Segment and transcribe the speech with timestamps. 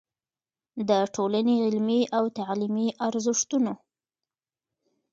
[0.89, 3.73] د ټولنې علمي او تعليمي ارزښتونو